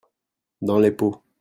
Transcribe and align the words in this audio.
Dans 0.63 0.79
les 0.79 0.89
pots. 0.89 1.21